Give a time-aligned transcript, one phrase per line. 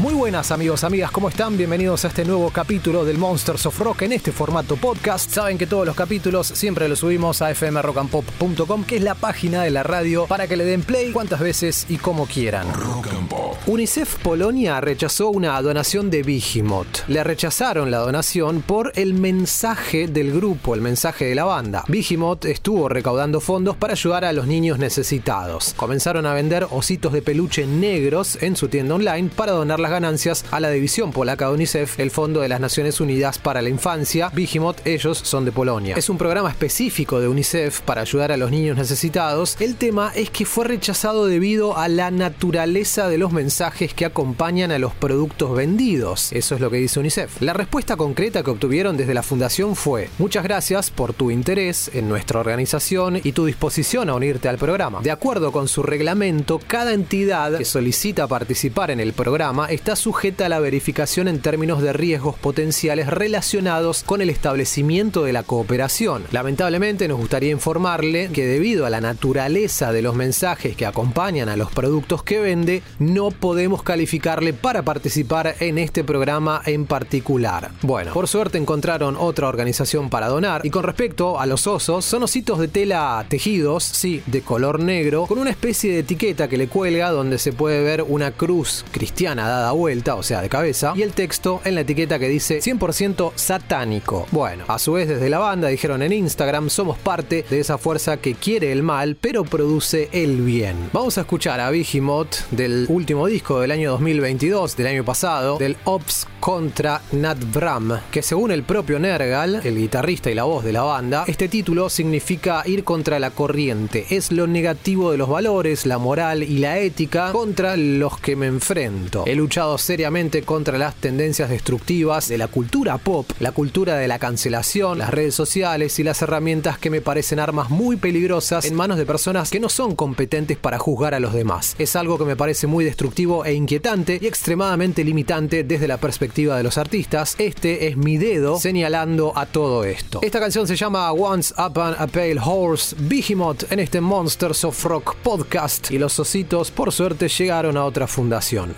[0.00, 1.58] Muy buenas amigos, amigas, ¿cómo están?
[1.58, 5.30] Bienvenidos a este nuevo capítulo del Monsters of Rock en este formato podcast.
[5.30, 9.68] Saben que todos los capítulos siempre los subimos a fmrockandpop.com, que es la página de
[9.68, 12.72] la radio para que le den play cuantas veces y como quieran.
[12.72, 13.58] Rock and Pop.
[13.66, 17.04] UNICEF Polonia rechazó una donación de Vigimot.
[17.06, 21.84] Le rechazaron la donación por el mensaje del grupo, el mensaje de la banda.
[21.88, 25.74] Vigimot estuvo recaudando fondos para ayudar a los niños necesitados.
[25.76, 30.44] Comenzaron a vender ositos de peluche negros en su tienda online para donar las ganancias
[30.50, 34.30] a la división polaca de UNICEF, el Fondo de las Naciones Unidas para la Infancia.
[34.32, 35.96] Vigimot, ellos son de Polonia.
[35.96, 39.56] Es un programa específico de UNICEF para ayudar a los niños necesitados.
[39.60, 44.72] El tema es que fue rechazado debido a la naturaleza de los mensajes que acompañan
[44.72, 46.32] a los productos vendidos.
[46.32, 47.40] Eso es lo que dice UNICEF.
[47.42, 52.08] La respuesta concreta que obtuvieron desde la fundación fue: Muchas gracias por tu interés en
[52.08, 55.00] nuestra organización y tu disposición a unirte al programa.
[55.02, 60.44] De acuerdo con su reglamento, cada entidad que solicita participar en el programa está sujeta
[60.44, 66.24] a la verificación en términos de riesgos potenciales relacionados con el establecimiento de la cooperación.
[66.32, 71.56] Lamentablemente nos gustaría informarle que debido a la naturaleza de los mensajes que acompañan a
[71.56, 77.70] los productos que vende, no podemos calificarle para participar en este programa en particular.
[77.80, 82.24] Bueno, por suerte encontraron otra organización para donar y con respecto a los osos, son
[82.24, 86.68] ositos de tela tejidos, sí, de color negro, con una especie de etiqueta que le
[86.68, 91.02] cuelga donde se puede ver una cruz cristiana dada vuelta, o sea, de cabeza, y
[91.02, 94.26] el texto en la etiqueta que dice 100% satánico.
[94.30, 98.16] Bueno, a su vez desde la banda dijeron en Instagram, somos parte de esa fuerza
[98.18, 100.76] que quiere el mal, pero produce el bien.
[100.92, 105.76] Vamos a escuchar a Vigimot del último disco del año 2022, del año pasado, del
[105.84, 110.72] Ops contra Nat Bram, que según el propio Nergal, el guitarrista y la voz de
[110.72, 115.86] la banda, este título significa ir contra la corriente, es lo negativo de los valores,
[115.86, 119.24] la moral y la ética contra los que me enfrento.
[119.26, 124.18] He luchado seriamente contra las tendencias destructivas de la cultura pop, la cultura de la
[124.18, 128.96] cancelación, las redes sociales y las herramientas que me parecen armas muy peligrosas en manos
[128.96, 131.76] de personas que no son competentes para juzgar a los demás.
[131.78, 136.56] Es algo que me parece muy destructivo e inquietante y extremadamente limitante desde la perspectiva
[136.56, 137.34] de los artistas.
[137.38, 140.20] Este es mi dedo señalando a todo esto.
[140.22, 145.16] Esta canción se llama Once Upon a Pale Horse Behemoth en este Monsters of Rock
[145.16, 148.74] podcast y los ositos por suerte llegaron a otra fundación.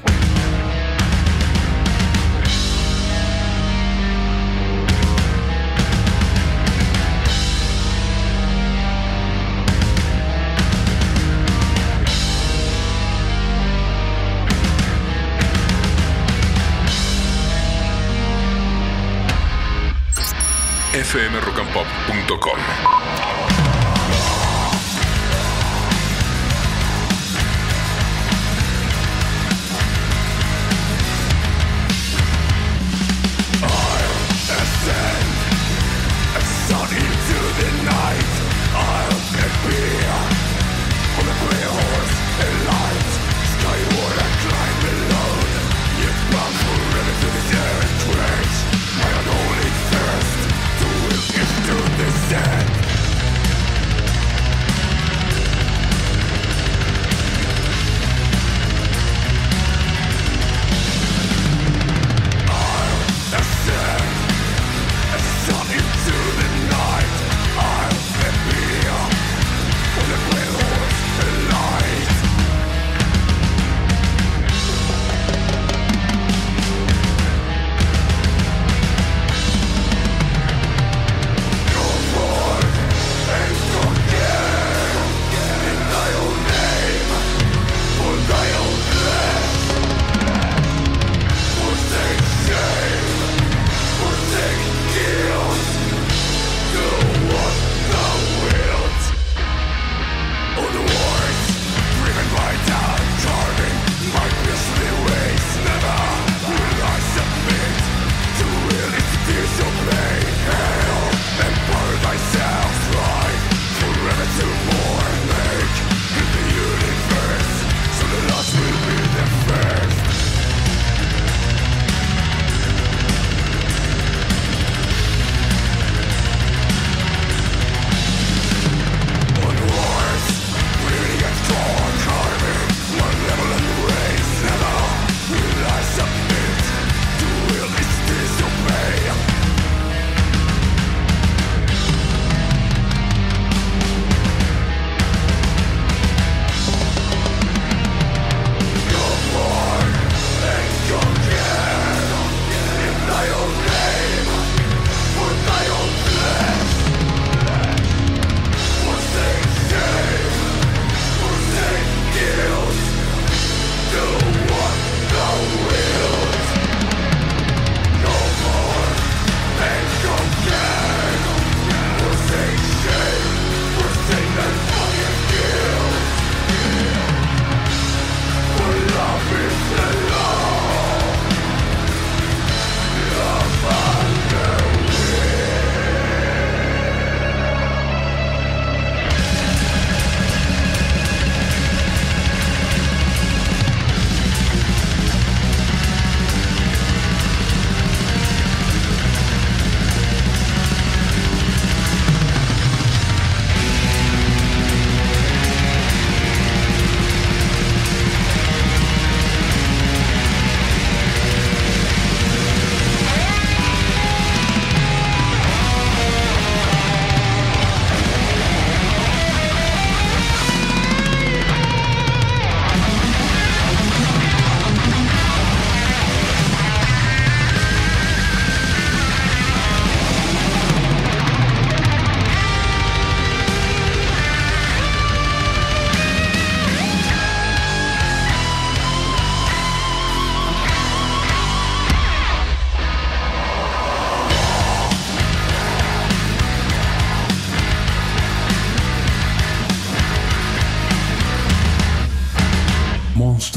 [20.93, 23.42] fmrockandpop.com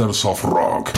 [0.08, 0.92] Of Rock.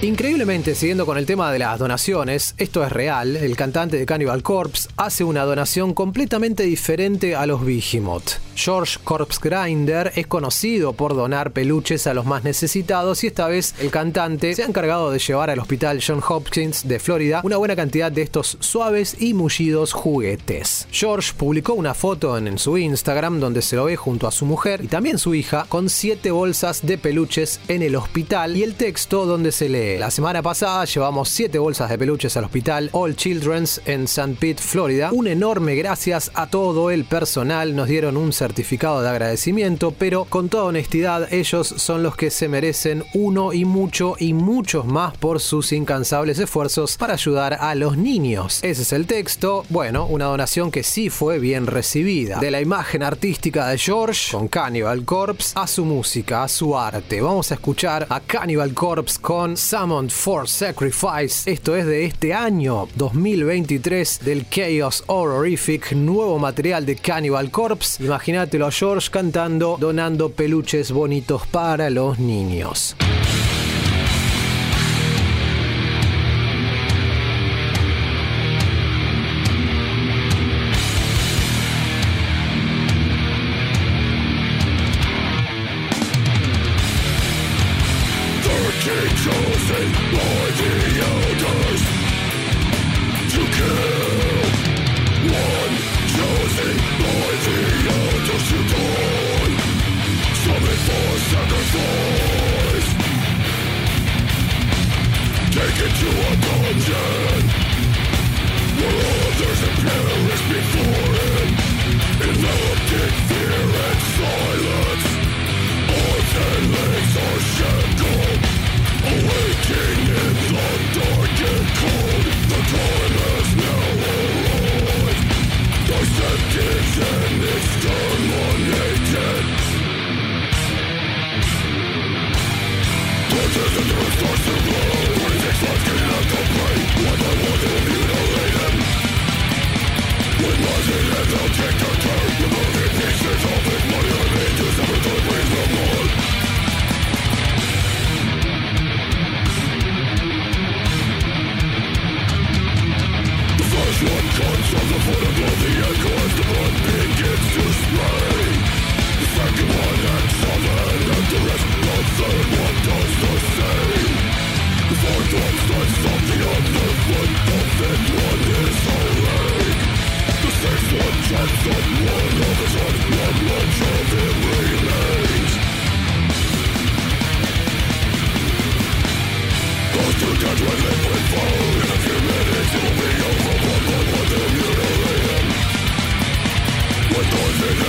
[0.00, 4.42] Increíblemente, siguiendo con el tema de las donaciones, esto es real, el cantante de Cannibal
[4.42, 8.32] Corpse hace una donación completamente diferente a los Behemoth.
[8.54, 13.74] George Corpse Grinder es conocido por donar peluches a los más necesitados y esta vez
[13.80, 17.76] el cantante se ha encargado de llevar al hospital John Hopkins de Florida una buena
[17.76, 20.86] cantidad de estos suaves y mullidos juguetes.
[20.90, 24.84] George publicó una foto en, su Instagram donde se lo ve junto a su mujer
[24.84, 29.26] y también su hija con siete bolsas de peluches en el hospital y el texto
[29.26, 33.80] donde se lee la semana pasada llevamos siete bolsas de peluches al hospital All Children's
[33.86, 34.36] en St.
[34.38, 35.10] Pete, Florida.
[35.12, 37.74] Un enorme gracias a todo el personal.
[37.74, 42.46] Nos dieron un certificado de agradecimiento, pero con toda honestidad, ellos son los que se
[42.46, 47.96] merecen uno y mucho y muchos más por sus incansables esfuerzos para ayudar a los
[47.96, 48.58] niños.
[48.62, 49.64] Ese es el texto.
[49.70, 52.38] Bueno, una donación que sí fue bien recibida.
[52.38, 57.22] De la imagen artística de George con Cannibal Corpse a su música, a su arte.
[57.22, 61.50] Vamos a escuchar a Cannibal Corpse con Summoned for Sacrifice.
[61.50, 68.04] Esto es de este año 2023 del Chaos Horrific, nuevo material de Cannibal Corpse.
[68.34, 72.96] Imagínatelo a George cantando, donando peluches bonitos para los niños.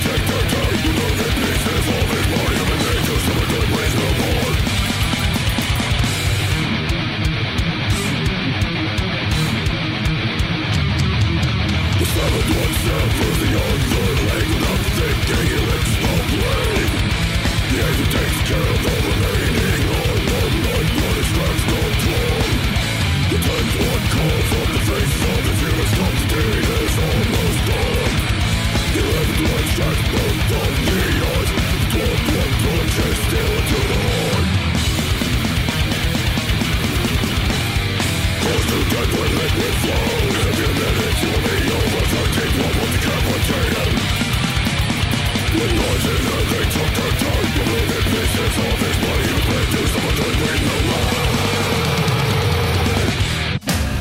[0.00, 2.17] Take the time to look at pieces of it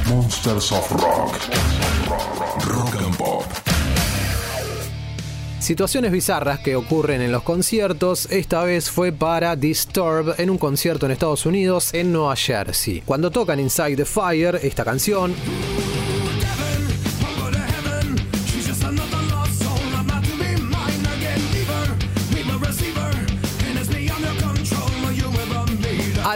[0.10, 1.34] Monsters of Rock.
[2.66, 3.44] Rock and Pop.
[5.60, 11.06] Situaciones bizarras que ocurren en los conciertos, esta vez fue para Disturb en un concierto
[11.06, 13.02] en Estados Unidos en Nueva Jersey.
[13.06, 15.34] Cuando tocan Inside the Fire, esta canción...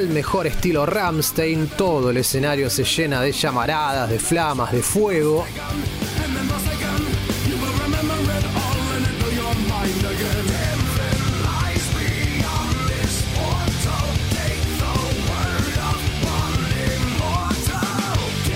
[0.02, 5.46] al mejor estilo Ramstein, todo el escenario se llena de llamaradas, de flamas, de fuego.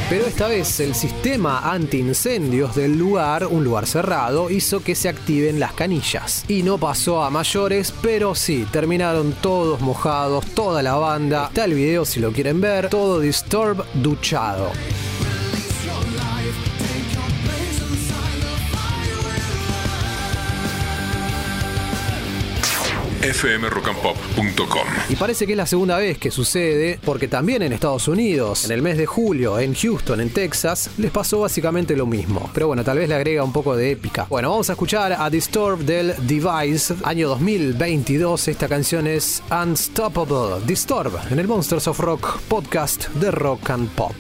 [0.08, 5.60] Pero esta vez el sistema antiincendios del lugar, un lugar cerrado, hizo que se activen
[5.60, 6.46] las canillas.
[6.48, 11.48] Y no pasó a mayores, pero sí, terminaron todos mojados, toda la banda.
[11.48, 14.72] Está el video si lo quieren ver, todo Disturb duchado.
[23.34, 24.88] fmrockandpop.com.
[25.10, 28.72] Y parece que es la segunda vez que sucede, porque también en Estados Unidos, en
[28.72, 32.50] el mes de julio, en Houston, en Texas, les pasó básicamente lo mismo.
[32.54, 34.28] Pero bueno, tal vez le agrega un poco de épica.
[34.30, 38.48] Bueno, vamos a escuchar a Disturb del Device, año 2022.
[38.48, 40.66] Esta canción es Unstoppable.
[40.66, 44.16] Disturb en el Monsters of Rock podcast de Rock and Pop.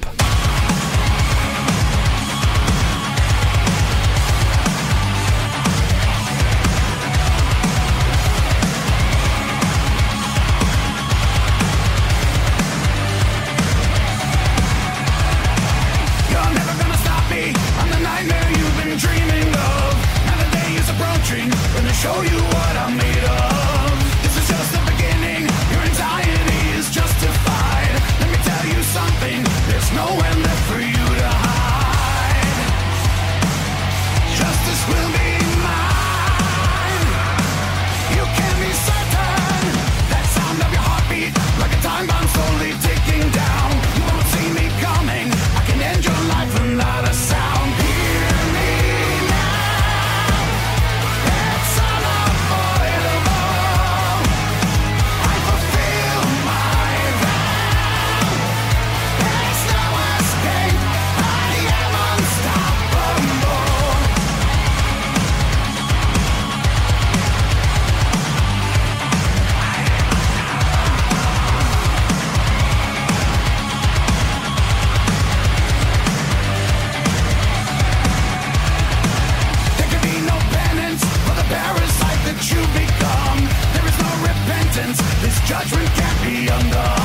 [85.45, 87.04] Judgment can't be undone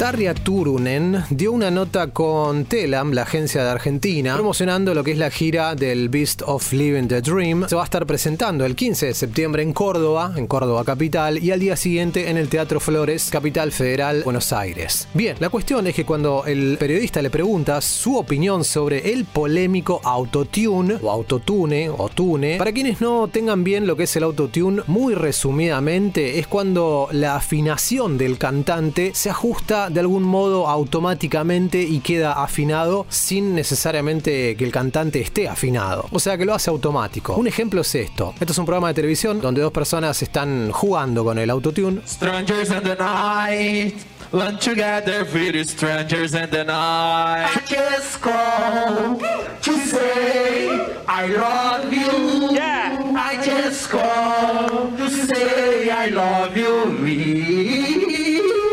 [0.00, 5.18] Tarja Turunen dio una nota con Telam, la agencia de Argentina, promocionando lo que es
[5.18, 7.68] la gira del Beast of Living the Dream.
[7.68, 11.50] Se va a estar presentando el 15 de septiembre en Córdoba, en Córdoba capital, y
[11.50, 15.06] al día siguiente en el Teatro Flores, capital federal, Buenos Aires.
[15.12, 20.00] Bien, la cuestión es que cuando el periodista le pregunta su opinión sobre el polémico
[20.02, 24.80] autotune, o autotune, o tune, para quienes no tengan bien lo que es el autotune,
[24.86, 32.00] muy resumidamente, es cuando la afinación del cantante se ajusta de algún modo automáticamente y
[32.00, 36.06] queda afinado sin necesariamente que el cantante esté afinado.
[36.12, 37.34] O sea que lo hace automático.
[37.34, 38.34] Un ejemplo es esto.
[38.40, 42.00] Esto es un programa de televisión donde dos personas están jugando con el autotune.
[42.06, 43.94] Strangers in the night,
[44.32, 47.48] lunch together, pretty strangers in the night.
[47.48, 49.18] I just call
[49.62, 50.68] to say
[51.08, 52.52] I love you.
[52.52, 52.98] Yeah.
[53.16, 58.09] I just call to say I love you.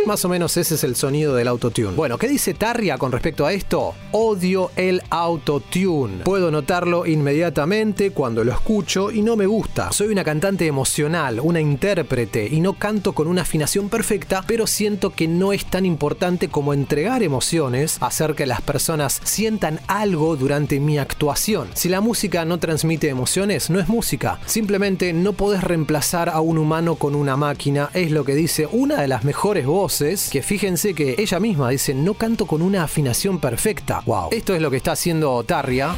[0.08, 1.92] Más o menos ese es el sonido del autotune.
[1.92, 3.94] Bueno, ¿qué dice Tarria con respecto a esto?
[4.14, 6.24] Odio el autotune.
[6.24, 9.92] Puedo notarlo inmediatamente cuando lo escucho y no me gusta.
[9.92, 15.10] Soy una cantante emocional, una intérprete y no canto con una afinación perfecta, pero siento
[15.10, 20.80] que no es tan importante como entregar emociones, hacer que las personas sientan algo durante
[20.80, 21.68] mi actuación.
[21.74, 24.40] Si la música no transmite emociones, no es música.
[24.46, 29.02] Simplemente no podés reemplazar a un humano con una máquina, es lo que dice una
[29.02, 29.97] de las mejores voces
[30.32, 34.02] que fíjense que ella misma dice, no canto con una afinación perfecta.
[34.06, 34.30] Wow.
[34.32, 35.96] Esto es lo que está haciendo Tarria.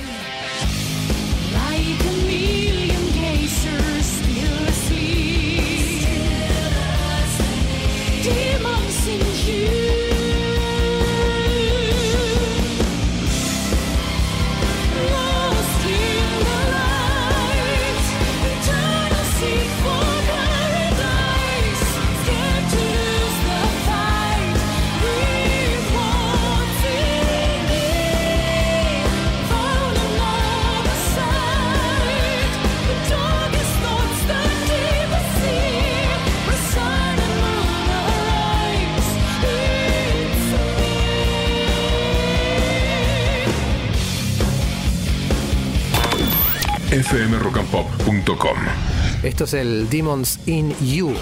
[49.29, 51.13] Esto es el Demons in You.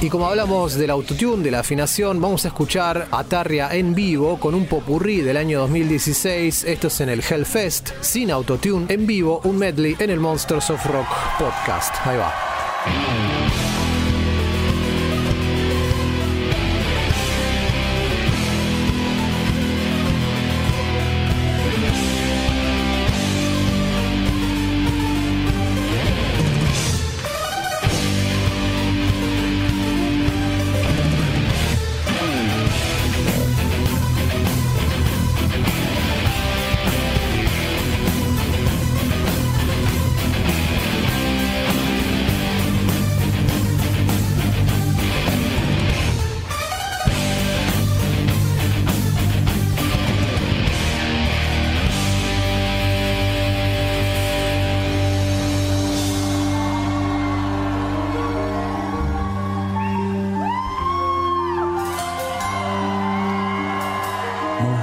[0.00, 4.40] Y como hablamos del autotune, de la afinación, vamos a escuchar a Tarria en vivo
[4.40, 6.64] con un popurrí del año 2016.
[6.64, 10.86] Esto es en el Hellfest, sin autotune, en vivo, un medley en el Monsters of
[10.86, 11.94] Rock podcast.
[12.06, 13.39] Ahí va.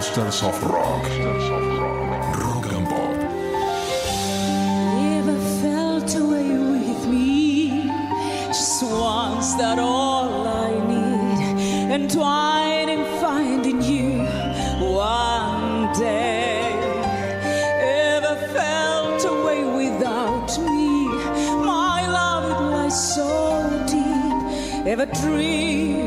[0.07, 1.03] Monsters of Rock.
[2.39, 3.17] Rock and Pop.
[4.95, 7.91] Never felt away with me.
[8.47, 11.91] Just once that all I need.
[11.91, 14.23] Entwined in finding you
[14.79, 16.71] one day.
[18.15, 21.07] Ever felt away without me.
[21.65, 23.27] My love lies so
[23.87, 24.87] deep.
[24.87, 26.06] Ever dream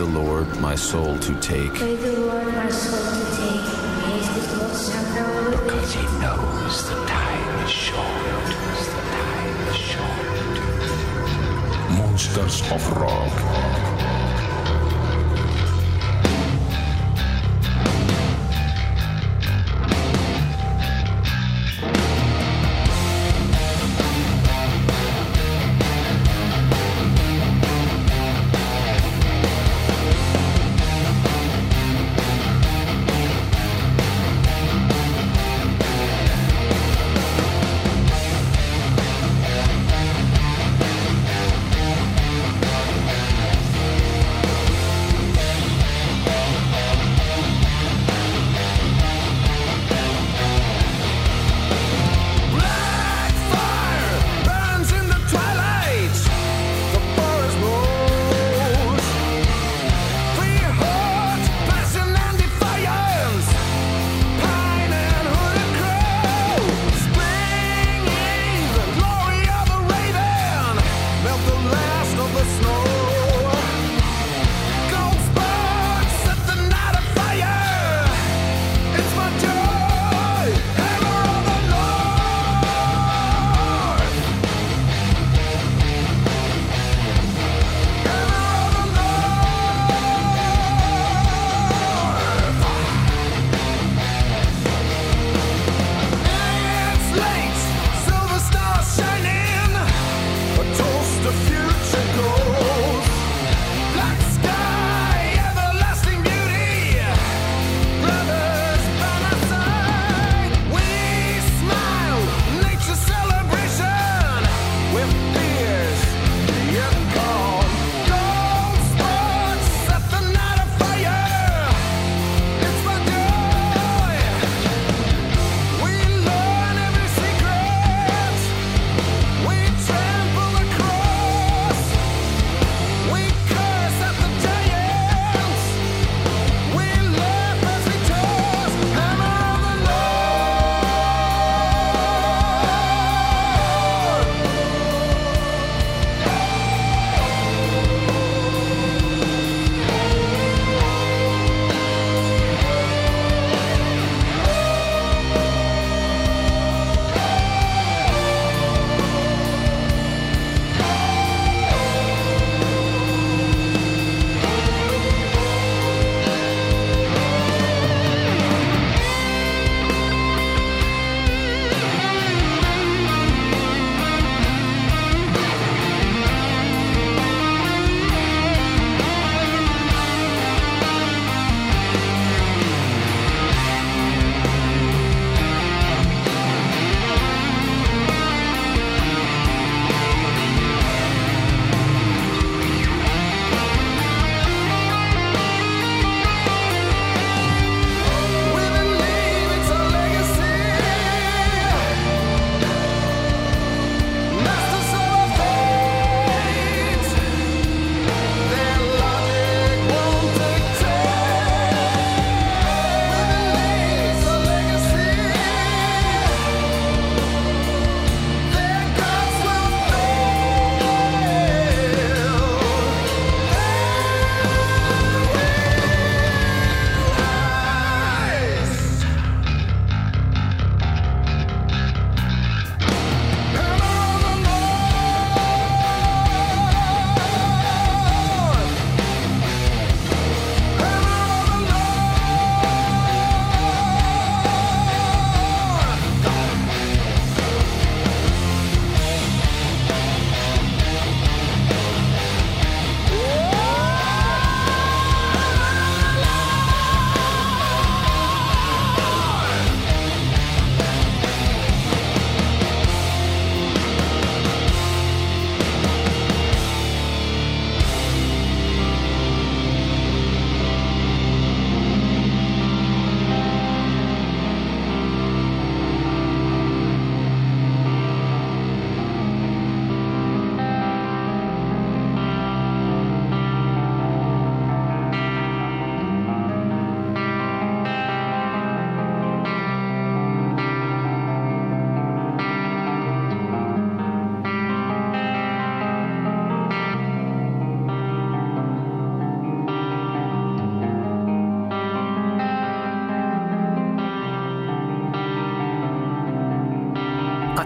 [0.00, 3.19] the Lord my soul to take.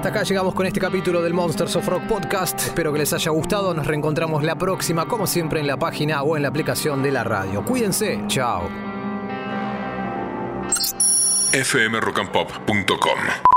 [0.05, 2.61] Hasta acá llegamos con este capítulo del Monsters of Rock Podcast.
[2.61, 3.73] Espero que les haya gustado.
[3.73, 7.25] Nos reencontramos la próxima, como siempre, en la página o en la aplicación de la
[7.25, 7.65] radio.
[7.65, 8.21] Cuídense.
[8.27, 8.69] Chao.
[11.55, 13.54] fmrockandpop.com